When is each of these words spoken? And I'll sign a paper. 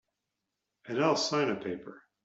And 0.87 0.99
I'll 1.05 1.15
sign 1.15 1.51
a 1.51 1.55
paper. 1.63 2.01